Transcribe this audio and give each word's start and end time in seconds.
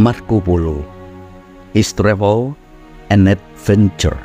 Marco 0.00 0.40
Polo 0.40 0.80
His 1.76 1.92
Travel 1.92 2.56
and 3.12 3.28
Adventure 3.28 4.16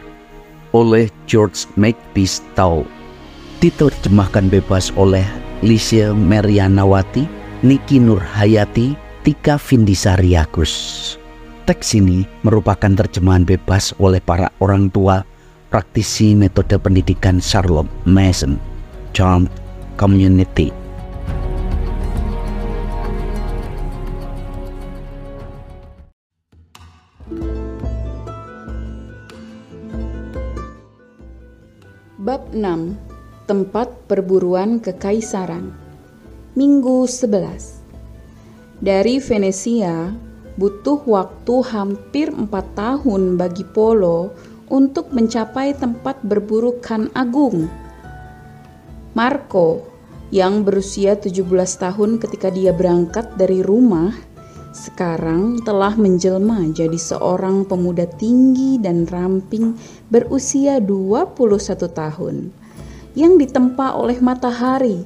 oleh 0.75 1.07
George 1.25 1.67
Makepeace 1.79 2.43
Tau 2.53 2.83
diterjemahkan 3.63 4.53
bebas 4.53 4.93
oleh 4.93 5.25
Licia 5.65 6.13
Merianawati, 6.13 7.25
Niki 7.65 7.97
Nurhayati, 7.97 8.93
Tika 9.25 9.57
Vindisari 9.57 10.37
Agus. 10.37 11.15
Teks 11.65 11.97
ini 11.97 12.23
merupakan 12.45 12.93
terjemahan 12.93 13.43
bebas 13.43 13.91
oleh 13.99 14.21
para 14.21 14.53
orang 14.61 14.87
tua 14.93 15.25
praktisi 15.67 16.31
metode 16.37 16.79
pendidikan 16.79 17.43
Charlotte 17.43 17.89
Mason, 18.07 18.55
Charmed 19.11 19.51
Community. 19.99 20.86
Bab 32.37 32.53
6 32.53 33.49
Tempat 33.49 34.05
Perburuan 34.05 34.77
Kekaisaran 34.77 35.73
Minggu 36.53 37.09
11 37.09 38.77
Dari 38.77 39.17
Venesia, 39.17 40.13
butuh 40.53 41.01
waktu 41.09 41.65
hampir 41.65 42.29
empat 42.29 42.77
tahun 42.77 43.41
bagi 43.41 43.65
Polo 43.65 44.37
untuk 44.69 45.09
mencapai 45.17 45.81
tempat 45.81 46.21
berburu 46.21 46.77
kan 46.77 47.09
agung. 47.17 47.65
Marco, 49.17 49.89
yang 50.29 50.61
berusia 50.61 51.17
17 51.17 51.41
tahun 51.57 52.21
ketika 52.21 52.53
dia 52.53 52.69
berangkat 52.69 53.33
dari 53.33 53.65
rumah, 53.65 54.13
sekarang 54.77 55.57
telah 55.65 55.97
menjelma 55.97 56.69
jadi 56.69 56.93
seorang 56.93 57.65
pemuda 57.65 58.05
tinggi 58.05 58.77
dan 58.77 59.09
ramping 59.09 59.73
berusia 60.13 60.77
21 60.77 61.33
tahun 61.89 62.53
yang 63.17 63.41
ditempa 63.41 63.97
oleh 63.97 64.21
matahari 64.21 65.01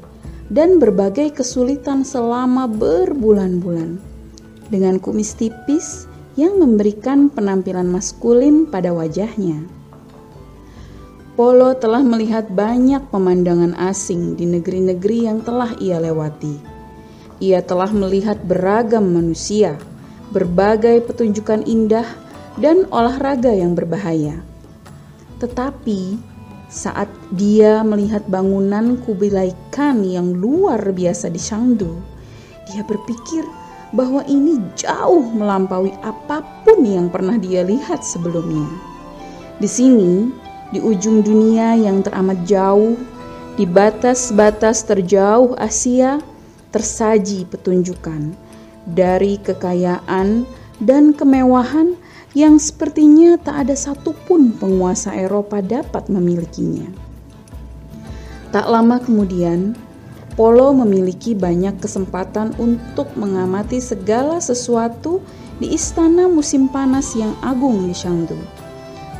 dan 0.51 0.83
berbagai 0.83 1.39
kesulitan 1.39 2.03
selama 2.03 2.67
berbulan-bulan 2.67 3.95
dengan 4.67 4.99
kumis 4.99 5.31
tipis 5.39 6.11
yang 6.35 6.59
memberikan 6.59 7.31
penampilan 7.31 7.87
maskulin 7.87 8.67
pada 8.67 8.91
wajahnya. 8.91 9.63
Polo 11.39 11.71
telah 11.79 12.03
melihat 12.03 12.51
banyak 12.51 13.07
pemandangan 13.07 13.71
asing 13.79 14.35
di 14.35 14.43
negeri-negeri 14.43 15.31
yang 15.31 15.39
telah 15.39 15.71
ia 15.79 15.95
lewati. 15.95 16.80
Ia 17.41 17.65
telah 17.65 17.89
melihat 17.89 18.37
beragam 18.45 19.17
manusia, 19.17 19.81
berbagai 20.29 21.01
petunjukan 21.09 21.65
indah, 21.65 22.05
dan 22.61 22.85
olahraga 22.93 23.49
yang 23.49 23.73
berbahaya. 23.73 24.45
Tetapi 25.41 26.21
saat 26.69 27.09
dia 27.33 27.81
melihat 27.81 28.23
bangunan 28.29 28.95
Kubilai 29.01 29.51
Khan 29.73 30.05
yang 30.05 30.37
luar 30.37 30.79
biasa 30.93 31.33
di 31.33 31.41
Shangdu, 31.41 31.89
dia 32.69 32.85
berpikir 32.85 33.43
bahwa 33.91 34.23
ini 34.29 34.61
jauh 34.77 35.25
melampaui 35.35 35.91
apa 36.05 36.45
pun 36.63 36.85
yang 36.85 37.11
pernah 37.11 37.35
dia 37.41 37.65
lihat 37.65 38.05
sebelumnya. 38.05 38.69
Di 39.59 39.67
sini, 39.67 40.31
di 40.71 40.79
ujung 40.79 41.19
dunia 41.25 41.75
yang 41.75 41.99
teramat 41.99 42.47
jauh, 42.47 42.95
di 43.59 43.67
batas-batas 43.67 44.87
terjauh 44.87 45.59
Asia, 45.59 46.23
tersaji 46.71 47.45
petunjukan 47.47 48.33
dari 48.87 49.37
kekayaan 49.39 50.47
dan 50.81 51.13
kemewahan 51.13 51.93
yang 52.31 52.57
sepertinya 52.57 53.35
tak 53.37 53.67
ada 53.67 53.75
satupun 53.75 54.55
penguasa 54.55 55.11
Eropa 55.13 55.59
dapat 55.59 56.07
memilikinya. 56.07 56.87
Tak 58.51 58.67
lama 58.67 58.99
kemudian, 58.99 59.75
Polo 60.35 60.71
memiliki 60.71 61.35
banyak 61.35 61.83
kesempatan 61.83 62.55
untuk 62.55 63.11
mengamati 63.19 63.83
segala 63.83 64.39
sesuatu 64.39 65.19
di 65.59 65.75
istana 65.75 66.31
musim 66.31 66.71
panas 66.71 67.13
yang 67.19 67.35
agung 67.43 67.83
di 67.85 67.93
Shangdu 67.93 68.39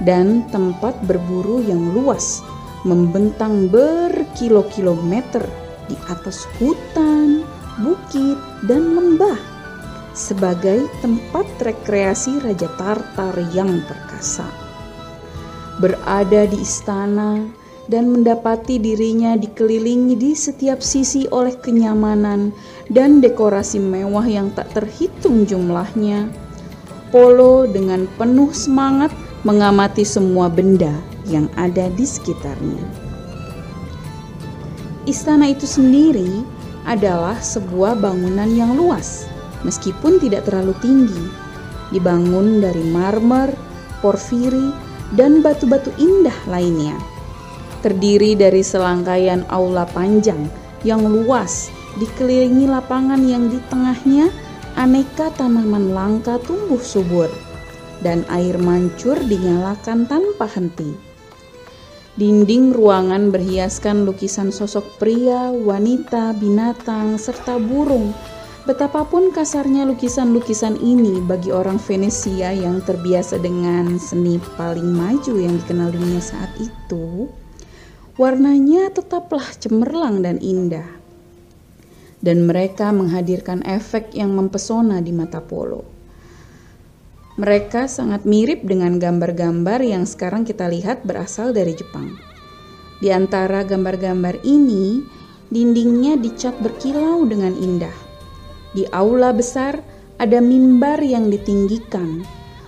dan 0.02 0.48
tempat 0.50 0.98
berburu 1.06 1.62
yang 1.62 1.94
luas 1.94 2.42
membentang 2.88 3.70
berkilo-kilometer 3.70 5.46
di 5.86 5.96
atas 6.10 6.50
hutan, 6.58 7.41
bukit, 7.82 8.38
dan 8.70 8.96
lembah 8.96 9.38
sebagai 10.14 10.88
tempat 11.02 11.48
rekreasi 11.64 12.40
Raja 12.40 12.70
Tartar 12.78 13.36
yang 13.52 13.82
perkasa. 13.90 14.46
Berada 15.82 16.46
di 16.46 16.62
istana, 16.62 17.42
dan 17.92 18.08
mendapati 18.08 18.80
dirinya 18.80 19.36
dikelilingi 19.36 20.16
di 20.16 20.32
setiap 20.32 20.80
sisi 20.80 21.28
oleh 21.28 21.52
kenyamanan 21.60 22.56
dan 22.88 23.20
dekorasi 23.20 23.84
mewah 23.84 24.24
yang 24.24 24.48
tak 24.56 24.72
terhitung 24.72 25.44
jumlahnya. 25.44 26.32
Polo 27.12 27.68
dengan 27.68 28.08
penuh 28.16 28.56
semangat 28.56 29.12
mengamati 29.44 30.08
semua 30.08 30.48
benda 30.48 30.96
yang 31.28 31.52
ada 31.60 31.92
di 31.92 32.08
sekitarnya. 32.08 32.86
Istana 35.04 35.52
itu 35.52 35.68
sendiri 35.68 36.46
adalah 36.88 37.38
sebuah 37.38 38.00
bangunan 38.00 38.50
yang 38.50 38.74
luas, 38.78 39.30
meskipun 39.66 40.18
tidak 40.18 40.50
terlalu 40.50 40.74
tinggi. 40.82 41.24
Dibangun 41.92 42.64
dari 42.64 42.86
marmer, 42.88 43.52
porfiri, 44.00 44.72
dan 45.14 45.44
batu-batu 45.44 45.92
indah 46.00 46.36
lainnya 46.48 46.96
terdiri 47.82 48.38
dari 48.38 48.62
selangkaian 48.62 49.44
aula 49.50 49.90
panjang 49.90 50.48
yang 50.86 51.02
luas, 51.02 51.74
dikelilingi 51.98 52.70
lapangan 52.70 53.22
yang 53.26 53.50
di 53.50 53.58
tengahnya 53.70 54.30
aneka 54.78 55.34
tanaman 55.36 55.92
langka 55.92 56.38
tumbuh 56.46 56.80
subur, 56.80 57.28
dan 58.06 58.26
air 58.30 58.58
mancur 58.62 59.18
dinyalakan 59.18 60.06
tanpa 60.06 60.46
henti. 60.50 61.11
Dinding 62.12 62.76
ruangan 62.76 63.32
berhiaskan 63.32 64.04
lukisan 64.04 64.52
sosok 64.52 65.00
pria, 65.00 65.48
wanita, 65.48 66.36
binatang, 66.36 67.16
serta 67.16 67.56
burung. 67.56 68.12
Betapapun 68.68 69.32
kasarnya 69.32 69.88
lukisan-lukisan 69.88 70.76
ini 70.84 71.24
bagi 71.24 71.56
orang 71.56 71.80
Venesia 71.80 72.52
yang 72.52 72.84
terbiasa 72.84 73.40
dengan 73.40 73.96
seni 73.96 74.44
paling 74.60 74.92
maju 74.92 75.34
yang 75.40 75.56
dikenal 75.64 75.96
dunia 75.96 76.20
saat 76.20 76.52
itu, 76.60 77.32
warnanya 78.20 78.92
tetaplah 78.92 79.48
cemerlang 79.56 80.20
dan 80.20 80.36
indah. 80.44 80.86
Dan 82.20 82.44
mereka 82.44 82.92
menghadirkan 82.92 83.64
efek 83.64 84.12
yang 84.12 84.36
mempesona 84.36 85.00
di 85.00 85.16
mata 85.16 85.40
Polo. 85.40 86.01
Mereka 87.42 87.90
sangat 87.90 88.22
mirip 88.22 88.62
dengan 88.70 89.02
gambar-gambar 89.02 89.82
yang 89.82 90.06
sekarang 90.06 90.46
kita 90.46 90.70
lihat 90.70 91.02
berasal 91.02 91.50
dari 91.50 91.74
Jepang. 91.74 92.14
Di 93.02 93.10
antara 93.10 93.66
gambar-gambar 93.66 94.46
ini, 94.46 95.02
dindingnya 95.50 96.22
dicat 96.22 96.54
berkilau 96.62 97.26
dengan 97.26 97.58
indah. 97.58 97.98
Di 98.78 98.86
aula 98.94 99.34
besar 99.34 99.82
ada 100.22 100.38
mimbar 100.38 101.02
yang 101.02 101.34
ditinggikan, 101.34 102.22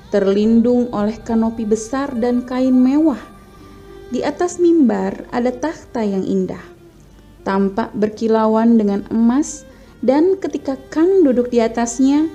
terlindung 0.10 0.90
oleh 0.90 1.22
kanopi 1.22 1.70
besar 1.70 2.10
dan 2.18 2.42
kain 2.42 2.74
mewah 2.74 3.22
di 4.10 4.22
atas 4.26 4.62
mimbar 4.62 5.26
ada 5.34 5.50
takhta 5.50 6.06
yang 6.06 6.22
indah, 6.22 6.62
tampak 7.42 7.90
berkilauan 7.98 8.78
dengan 8.78 9.02
emas, 9.10 9.66
dan 10.06 10.38
ketika 10.38 10.78
Kang 10.94 11.26
duduk 11.26 11.50
di 11.50 11.58
atasnya, 11.62 12.30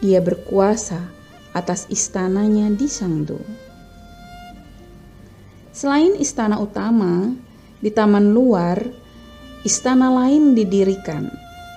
dia 0.00 0.20
berkuasa 0.24 1.19
atas 1.56 1.86
istananya 1.90 2.70
di 2.70 2.86
Sangdo. 2.86 3.38
Selain 5.70 6.14
istana 6.18 6.58
utama, 6.58 7.32
di 7.80 7.88
taman 7.88 8.34
luar, 8.34 8.82
istana 9.64 10.12
lain 10.12 10.52
didirikan. 10.52 11.30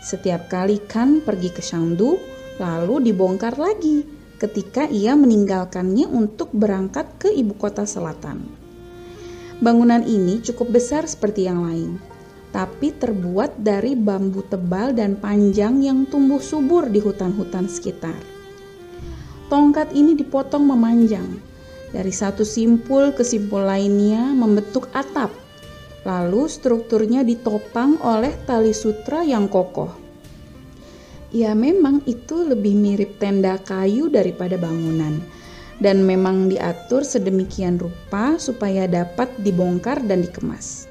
Setiap 0.03 0.51
kali 0.51 0.83
Kan 0.83 1.23
pergi 1.23 1.49
ke 1.53 1.63
Shangdu, 1.63 2.19
lalu 2.59 3.07
dibongkar 3.07 3.55
lagi 3.55 4.03
ketika 4.41 4.83
ia 4.91 5.15
meninggalkannya 5.15 6.11
untuk 6.11 6.51
berangkat 6.51 7.07
ke 7.15 7.31
ibu 7.31 7.55
kota 7.55 7.87
selatan. 7.87 8.43
Bangunan 9.63 10.03
ini 10.03 10.43
cukup 10.43 10.75
besar 10.75 11.07
seperti 11.07 11.47
yang 11.47 11.63
lain, 11.63 11.95
tapi 12.51 12.91
terbuat 12.91 13.63
dari 13.63 13.95
bambu 13.95 14.43
tebal 14.43 14.91
dan 14.91 15.15
panjang 15.15 15.79
yang 15.79 16.03
tumbuh 16.03 16.43
subur 16.43 16.91
di 16.91 16.99
hutan-hutan 16.99 17.71
sekitar. 17.71 18.43
Tongkat 19.53 19.94
ini 19.94 20.17
dipotong 20.17 20.65
memanjang, 20.65 21.38
dari 21.94 22.09
satu 22.09 22.41
simpul 22.41 23.13
ke 23.13 23.21
simpul 23.21 23.61
lainnya 23.61 24.33
membentuk 24.33 24.89
atap, 24.97 25.29
lalu 26.01 26.50
strukturnya 26.50 27.21
ditopang 27.21 28.01
oleh 28.01 28.33
tali 28.50 28.73
sutra 28.73 29.21
yang 29.21 29.45
kokoh. 29.45 29.94
Ya 31.29 31.53
memang 31.53 32.01
itu 32.09 32.50
lebih 32.50 32.73
mirip 32.73 33.21
tenda 33.21 33.61
kayu 33.61 34.09
daripada 34.09 34.57
bangunan 34.57 35.21
dan 35.77 36.01
memang 36.01 36.49
diatur 36.49 37.06
sedemikian 37.06 37.77
rupa 37.77 38.41
supaya 38.41 38.89
dapat 38.89 39.29
dibongkar 39.38 40.01
dan 40.01 40.25
dikemas. 40.25 40.89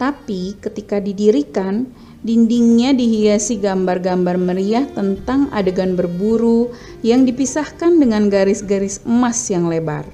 Tapi 0.00 0.56
ketika 0.56 0.96
didirikan, 0.96 1.84
dindingnya 2.24 2.96
dihiasi 2.96 3.60
gambar-gambar 3.60 4.40
meriah 4.40 4.88
tentang 4.96 5.52
adegan 5.52 5.92
berburu 5.92 6.72
yang 7.04 7.28
dipisahkan 7.28 8.00
dengan 8.00 8.32
garis-garis 8.32 9.04
emas 9.04 9.36
yang 9.52 9.68
lebar. 9.68 10.08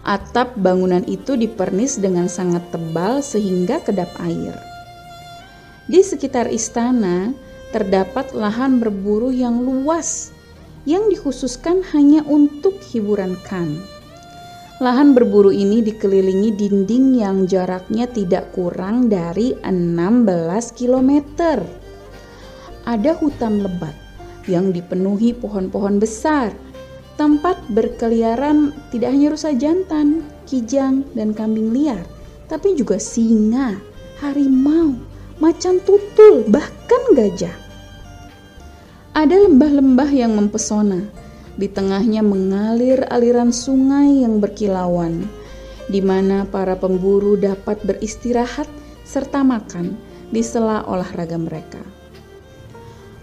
Atap 0.00 0.56
bangunan 0.56 1.04
itu 1.04 1.36
dipernis 1.36 2.00
dengan 2.00 2.24
sangat 2.32 2.64
tebal 2.72 3.20
sehingga 3.20 3.84
kedap 3.84 4.08
air. 4.24 4.56
Di 5.84 6.00
sekitar 6.00 6.48
istana, 6.48 7.36
terdapat 7.68 8.32
lahan 8.32 8.80
berburu 8.80 9.28
yang 9.28 9.60
luas 9.60 10.32
yang 10.88 11.12
dikhususkan 11.12 11.84
hanya 11.92 12.24
untuk 12.24 12.80
hiburan 12.80 13.36
Khan. 13.44 13.76
Lahan 14.78 15.10
berburu 15.10 15.50
ini 15.50 15.82
dikelilingi 15.82 16.54
dinding 16.54 17.18
yang 17.18 17.50
jaraknya 17.50 18.06
tidak 18.06 18.54
kurang 18.54 19.10
dari 19.10 19.50
16 19.66 20.22
km. 20.78 21.10
Ada 22.86 23.18
hutan 23.18 23.66
lebat 23.66 23.98
yang 24.46 24.70
dipenuhi 24.70 25.34
pohon-pohon 25.34 25.98
besar. 25.98 26.54
Tempat 27.18 27.58
berkeliaran 27.74 28.70
tidak 28.94 29.18
hanya 29.18 29.34
rusa 29.34 29.50
jantan, 29.58 30.22
kijang, 30.46 31.02
dan 31.18 31.34
kambing 31.34 31.74
liar, 31.74 32.06
tapi 32.46 32.78
juga 32.78 33.02
singa, 33.02 33.74
harimau, 34.22 34.94
macan 35.42 35.82
tutul, 35.82 36.46
bahkan 36.46 37.02
gajah. 37.18 37.50
Ada 39.18 39.50
lembah-lembah 39.50 40.10
yang 40.14 40.38
mempesona. 40.38 41.02
Di 41.58 41.66
tengahnya 41.66 42.22
mengalir 42.22 43.02
aliran 43.10 43.50
sungai 43.50 44.22
yang 44.22 44.38
berkilauan, 44.38 45.26
di 45.90 45.98
mana 45.98 46.46
para 46.46 46.78
pemburu 46.78 47.34
dapat 47.34 47.82
beristirahat 47.82 48.70
serta 49.02 49.42
makan 49.42 49.98
di 50.30 50.38
sela 50.38 50.86
olahraga 50.86 51.34
mereka. 51.34 51.82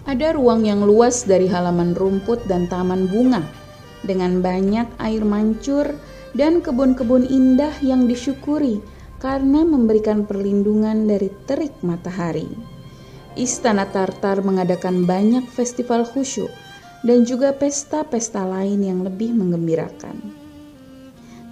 Ada 0.04 0.36
ruang 0.36 0.68
yang 0.68 0.84
luas 0.84 1.24
dari 1.24 1.48
halaman 1.48 1.96
rumput 1.96 2.44
dan 2.44 2.68
taman 2.68 3.08
bunga, 3.08 3.40
dengan 4.04 4.44
banyak 4.44 4.84
air 5.00 5.24
mancur 5.24 5.96
dan 6.36 6.60
kebun-kebun 6.60 7.24
indah 7.24 7.72
yang 7.80 8.04
disyukuri 8.04 8.84
karena 9.16 9.64
memberikan 9.64 10.28
perlindungan 10.28 11.08
dari 11.08 11.32
terik 11.48 11.72
matahari. 11.80 12.52
Istana 13.32 13.88
Tartar 13.88 14.44
mengadakan 14.44 15.08
banyak 15.08 15.48
festival 15.48 16.04
khusyuk 16.04 16.52
dan 17.06 17.22
juga 17.22 17.54
pesta-pesta 17.54 18.42
lain 18.42 18.82
yang 18.82 19.06
lebih 19.06 19.30
menggembirakan. 19.30 20.18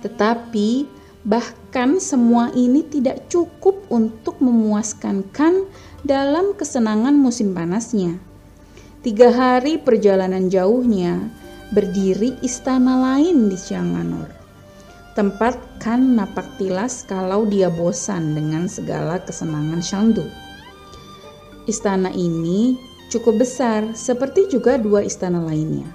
Tetapi 0.02 0.90
bahkan 1.22 2.02
semua 2.02 2.50
ini 2.58 2.82
tidak 2.82 3.30
cukup 3.30 3.86
untuk 3.88 4.42
memuaskan 4.42 5.22
Khan 5.30 5.70
dalam 6.02 6.58
kesenangan 6.58 7.14
musim 7.14 7.54
panasnya. 7.54 8.18
Tiga 9.06 9.30
hari 9.30 9.78
perjalanan 9.78 10.50
jauhnya 10.50 11.30
berdiri 11.70 12.34
istana 12.42 12.98
lain 12.98 13.46
di 13.46 13.56
Cianganor 13.56 14.44
tempat 15.14 15.54
kan 15.78 16.18
napak 16.18 16.58
tilas 16.58 17.06
kalau 17.06 17.46
dia 17.46 17.70
bosan 17.70 18.34
dengan 18.34 18.66
segala 18.66 19.22
kesenangan 19.22 19.78
Shandu. 19.78 20.26
Istana 21.70 22.10
ini 22.10 22.76
cukup 23.10 23.44
besar 23.44 23.96
seperti 23.96 24.48
juga 24.52 24.76
dua 24.76 25.04
istana 25.04 25.42
lainnya. 25.42 25.88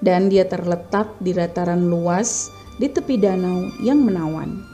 Dan 0.00 0.32
dia 0.32 0.48
terletak 0.48 1.12
di 1.20 1.36
dataran 1.36 1.88
luas 1.88 2.48
di 2.80 2.88
tepi 2.88 3.20
danau 3.20 3.68
yang 3.84 4.00
menawan. 4.00 4.64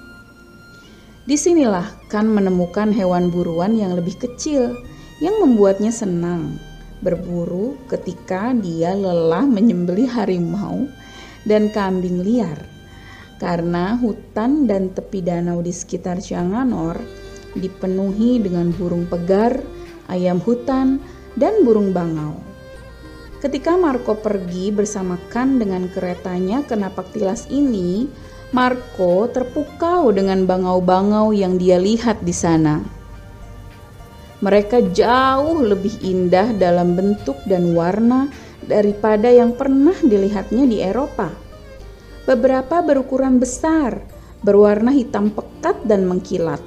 Di 1.27 1.35
sinilah 1.35 2.07
kan 2.07 2.31
menemukan 2.31 2.95
hewan 2.95 3.35
buruan 3.35 3.75
yang 3.75 3.99
lebih 3.99 4.15
kecil 4.15 4.79
yang 5.19 5.35
membuatnya 5.43 5.91
senang 5.91 6.55
berburu 7.03 7.75
ketika 7.91 8.55
dia 8.55 8.95
lelah 8.95 9.43
menyembeli 9.43 10.07
harimau 10.07 10.87
dan 11.43 11.67
kambing 11.75 12.23
liar 12.23 12.77
karena 13.37 14.01
hutan 14.01 14.65
dan 14.65 14.89
tepi 14.95 15.21
danau 15.21 15.61
di 15.61 15.73
sekitar 15.73 16.25
Cianganor 16.25 16.97
dipenuhi 17.57 18.41
dengan 18.41 18.73
burung 18.73 19.09
pegar, 19.09 19.61
ayam 20.09 20.41
hutan, 20.41 21.01
dan 21.37 21.63
burung 21.63 21.93
bangau. 21.93 22.41
Ketika 23.39 23.77
Marco 23.77 24.17
pergi 24.17 24.73
bersama 24.73 25.21
Kan 25.29 25.61
dengan 25.61 25.87
keretanya 25.93 26.65
ke 26.65 26.73
napak 26.75 27.13
tilas 27.13 27.47
ini, 27.53 28.09
Marco 28.51 29.29
terpukau 29.29 30.09
dengan 30.11 30.49
bangau-bangau 30.49 31.37
yang 31.37 31.61
dia 31.61 31.77
lihat 31.77 32.25
di 32.25 32.33
sana. 32.33 32.81
Mereka 34.41 34.93
jauh 34.97 35.61
lebih 35.65 36.01
indah 36.01 36.57
dalam 36.57 36.97
bentuk 36.97 37.37
dan 37.45 37.77
warna 37.77 38.29
daripada 38.65 39.29
yang 39.29 39.53
pernah 39.53 39.97
dilihatnya 40.01 40.65
di 40.65 40.81
Eropa. 40.81 41.29
Beberapa 42.25 42.83
berukuran 42.83 43.39
besar, 43.39 44.01
berwarna 44.43 44.91
hitam 44.91 45.31
pekat 45.31 45.77
dan 45.85 46.09
mengkilat. 46.09 46.61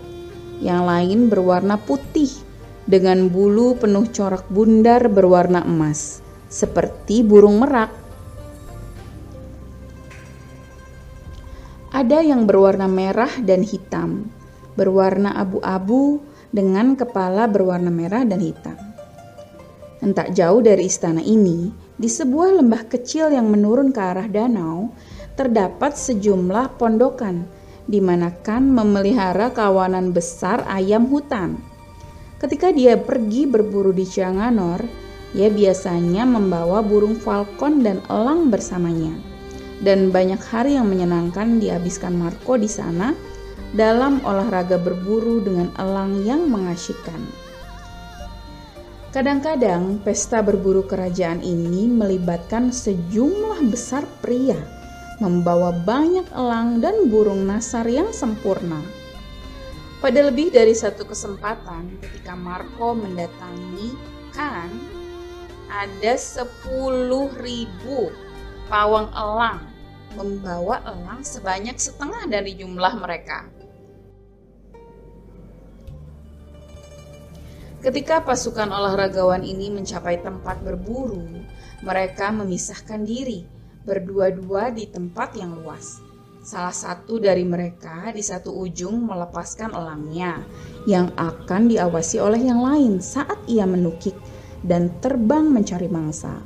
Yang 0.60 0.82
lain 0.86 1.20
berwarna 1.28 1.76
putih 1.80 2.49
dengan 2.90 3.30
bulu 3.30 3.78
penuh 3.78 4.10
corak 4.10 4.50
bundar 4.50 5.06
berwarna 5.14 5.62
emas, 5.62 6.26
seperti 6.50 7.22
burung 7.22 7.62
merak. 7.62 7.94
Ada 11.94 12.26
yang 12.26 12.50
berwarna 12.50 12.90
merah 12.90 13.30
dan 13.46 13.62
hitam, 13.62 14.34
berwarna 14.74 15.38
abu-abu 15.38 16.26
dengan 16.50 16.98
kepala 16.98 17.46
berwarna 17.46 17.94
merah 17.94 18.26
dan 18.26 18.42
hitam. 18.42 18.78
Entah 20.02 20.26
jauh 20.34 20.66
dari 20.66 20.90
istana 20.90 21.22
ini, 21.22 21.70
di 21.94 22.10
sebuah 22.10 22.58
lembah 22.58 22.90
kecil 22.90 23.30
yang 23.30 23.54
menurun 23.54 23.94
ke 23.94 24.02
arah 24.02 24.26
danau, 24.26 24.90
terdapat 25.38 25.94
sejumlah 25.94 26.82
pondokan 26.82 27.46
di 27.90 28.02
mana 28.02 28.30
Kan 28.46 28.70
memelihara 28.70 29.50
kawanan 29.50 30.14
besar 30.14 30.62
ayam 30.70 31.10
hutan. 31.10 31.69
Ketika 32.40 32.72
dia 32.72 32.96
pergi 32.96 33.44
berburu 33.44 33.92
di 33.92 34.08
Cianganor, 34.08 34.80
ia 35.36 35.52
biasanya 35.52 36.24
membawa 36.24 36.80
burung 36.80 37.20
falcon 37.20 37.84
dan 37.84 38.00
elang 38.08 38.48
bersamanya. 38.48 39.12
Dan 39.84 40.12
banyak 40.12 40.40
hari 40.40 40.80
yang 40.80 40.88
menyenangkan 40.88 41.60
dihabiskan 41.60 42.16
Marco 42.16 42.56
di 42.56 42.72
sana 42.72 43.12
dalam 43.76 44.24
olahraga 44.24 44.80
berburu 44.80 45.44
dengan 45.44 45.72
elang 45.76 46.24
yang 46.24 46.48
mengasyikkan. 46.48 47.20
Kadang-kadang 49.12 50.00
pesta 50.06 50.40
berburu 50.40 50.88
kerajaan 50.88 51.44
ini 51.44 51.92
melibatkan 51.92 52.72
sejumlah 52.72 53.68
besar 53.68 54.08
pria 54.24 54.80
membawa 55.20 55.76
banyak 55.76 56.24
elang 56.32 56.80
dan 56.80 57.12
burung 57.12 57.44
nasar 57.44 57.84
yang 57.86 58.08
sempurna. 58.16 58.80
Pada 60.00 60.24
lebih 60.24 60.48
dari 60.48 60.72
satu 60.72 61.04
kesempatan 61.04 62.00
ketika 62.00 62.32
Marco 62.32 62.96
mendatangi 62.96 63.92
Kan, 64.32 64.72
ada 65.68 66.16
sepuluh 66.16 67.28
ribu 67.36 68.08
pawang 68.72 69.12
elang 69.12 69.60
membawa 70.16 70.80
elang 70.88 71.20
sebanyak 71.20 71.76
setengah 71.76 72.32
dari 72.32 72.56
jumlah 72.56 72.96
mereka. 72.96 73.52
Ketika 77.84 78.24
pasukan 78.24 78.72
olahragawan 78.72 79.44
ini 79.44 79.68
mencapai 79.68 80.24
tempat 80.24 80.64
berburu, 80.64 81.44
mereka 81.84 82.32
memisahkan 82.32 83.04
diri 83.04 83.44
berdua-dua 83.84 84.72
di 84.72 84.88
tempat 84.88 85.36
yang 85.36 85.60
luas. 85.60 86.00
Salah 86.50 86.74
satu 86.74 87.22
dari 87.22 87.46
mereka 87.46 88.10
di 88.10 88.26
satu 88.26 88.50
ujung 88.50 89.06
melepaskan 89.06 89.70
elangnya 89.70 90.42
yang 90.90 91.14
akan 91.14 91.70
diawasi 91.70 92.18
oleh 92.18 92.42
yang 92.42 92.66
lain 92.66 92.98
saat 93.06 93.38
ia 93.46 93.70
menukik 93.70 94.18
dan 94.66 94.90
terbang 94.98 95.46
mencari 95.46 95.86
mangsa. 95.86 96.42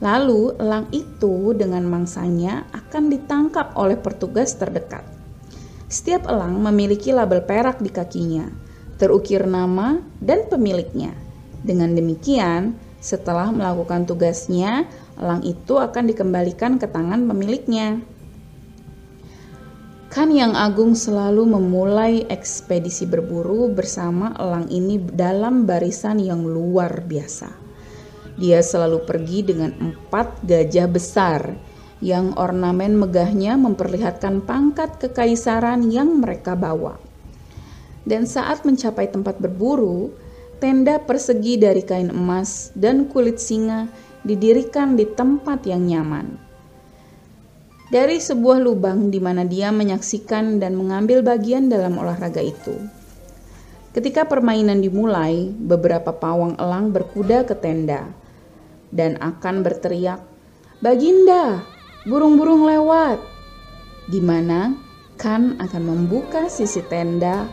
Lalu 0.00 0.56
elang 0.56 0.88
itu 0.96 1.52
dengan 1.52 1.84
mangsanya 1.84 2.64
akan 2.72 3.12
ditangkap 3.12 3.76
oleh 3.76 4.00
petugas 4.00 4.56
terdekat. 4.56 5.04
Setiap 5.92 6.24
elang 6.24 6.64
memiliki 6.64 7.12
label 7.12 7.44
perak 7.44 7.84
di 7.84 7.92
kakinya, 7.92 8.48
terukir 8.96 9.44
nama 9.44 10.00
dan 10.24 10.48
pemiliknya. 10.48 11.12
Dengan 11.60 11.92
demikian, 11.92 12.80
setelah 13.04 13.52
melakukan 13.52 14.08
tugasnya, 14.08 14.88
elang 15.20 15.44
itu 15.44 15.76
akan 15.76 16.08
dikembalikan 16.08 16.80
ke 16.80 16.88
tangan 16.88 17.28
pemiliknya. 17.28 18.00
Kan 20.14 20.30
yang 20.30 20.54
agung 20.54 20.94
selalu 20.94 21.42
memulai 21.42 22.22
ekspedisi 22.30 23.02
berburu 23.02 23.66
bersama 23.66 24.30
elang 24.38 24.70
ini 24.70 25.02
dalam 25.02 25.66
barisan 25.66 26.22
yang 26.22 26.46
luar 26.46 27.02
biasa. 27.02 27.50
Dia 28.38 28.62
selalu 28.62 29.02
pergi 29.10 29.42
dengan 29.42 29.74
empat 29.74 30.46
gajah 30.46 30.86
besar 30.86 31.58
yang 31.98 32.30
ornamen 32.38 32.94
megahnya 32.94 33.58
memperlihatkan 33.58 34.46
pangkat 34.46 35.02
kekaisaran 35.02 35.90
yang 35.90 36.22
mereka 36.22 36.54
bawa. 36.54 36.94
Dan 38.06 38.30
saat 38.30 38.62
mencapai 38.62 39.10
tempat 39.10 39.42
berburu, 39.42 40.14
tenda 40.62 41.02
persegi 41.02 41.58
dari 41.58 41.82
kain 41.82 42.14
emas 42.14 42.70
dan 42.78 43.10
kulit 43.10 43.42
singa 43.42 43.90
didirikan 44.22 44.94
di 44.94 45.10
tempat 45.10 45.66
yang 45.66 45.90
nyaman. 45.90 46.43
Dari 47.92 48.16
sebuah 48.16 48.64
lubang 48.64 49.12
di 49.12 49.20
mana 49.20 49.44
dia 49.44 49.68
menyaksikan 49.68 50.56
dan 50.56 50.76
mengambil 50.76 51.20
bagian 51.20 51.68
dalam 51.68 52.00
olahraga 52.00 52.40
itu. 52.40 52.80
Ketika 53.92 54.24
permainan 54.24 54.80
dimulai, 54.80 55.52
beberapa 55.52 56.10
pawang 56.16 56.56
elang 56.56 56.90
berkuda 56.90 57.44
ke 57.44 57.54
tenda 57.54 58.08
dan 58.88 59.20
akan 59.20 59.60
berteriak, 59.60 60.18
"Baginda, 60.80 61.62
burung-burung 62.08 62.66
lewat!" 62.66 63.20
Di 64.08 64.20
mana 64.20 64.74
Kan 65.14 65.54
akan 65.62 65.82
membuka 65.86 66.50
sisi 66.50 66.82
tenda, 66.90 67.46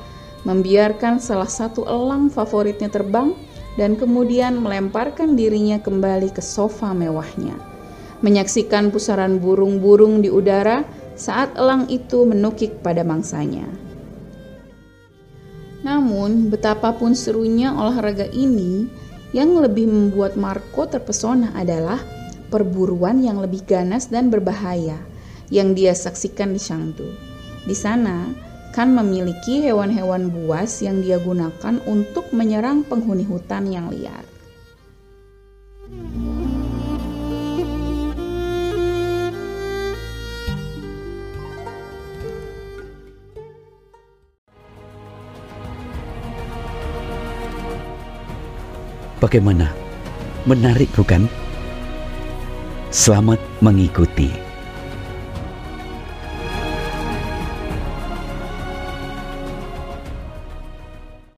membiarkan 0.49 1.21
salah 1.21 1.49
satu 1.49 1.85
elang 1.85 2.33
favoritnya 2.33 2.89
terbang, 2.89 3.37
dan 3.77 3.95
kemudian 3.95 4.57
melemparkan 4.59 5.37
dirinya 5.37 5.77
kembali 5.77 6.33
ke 6.33 6.41
sofa 6.41 6.91
mewahnya. 6.91 7.70
Menyaksikan 8.21 8.93
pusaran 8.93 9.41
burung-burung 9.41 10.21
di 10.21 10.29
udara 10.29 10.85
saat 11.17 11.53
elang 11.57 11.89
itu 11.89 12.25
menukik 12.25 12.81
pada 12.85 13.01
mangsanya. 13.01 13.65
Namun, 15.81 16.53
betapapun 16.53 17.17
serunya 17.17 17.73
olahraga 17.73 18.29
ini, 18.29 18.85
yang 19.33 19.57
lebih 19.57 19.89
membuat 19.89 20.37
Marco 20.37 20.85
terpesona 20.85 21.57
adalah 21.57 21.97
perburuan 22.53 23.25
yang 23.25 23.41
lebih 23.41 23.65
ganas 23.65 24.11
dan 24.13 24.29
berbahaya 24.29 25.01
yang 25.49 25.73
dia 25.73 25.97
saksikan 25.97 26.53
di 26.53 26.61
Shangdu. 26.61 27.09
Di 27.65 27.73
sana, 27.73 28.29
Kan 28.71 28.95
memiliki 28.95 29.59
hewan-hewan 29.59 30.31
buas 30.31 30.79
yang 30.79 31.03
dia 31.03 31.19
gunakan 31.19 31.75
untuk 31.83 32.31
menyerang 32.31 32.87
penghuni 32.87 33.27
hutan 33.27 33.67
yang 33.67 33.91
liar. 33.91 34.23
Bagaimana? 49.21 49.69
Menarik 50.49 50.89
bukan? 50.97 51.29
Selamat 52.89 53.37
mengikuti. 53.61 54.50